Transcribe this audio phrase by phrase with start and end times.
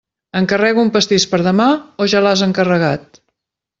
[0.39, 1.67] Encarrego un pastís per demà
[2.05, 3.21] o ja l'has encarregat?